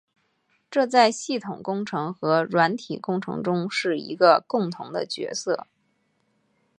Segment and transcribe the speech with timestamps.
[0.71, 5.67] 这在系统工程和软体工程中是一个共同的角色。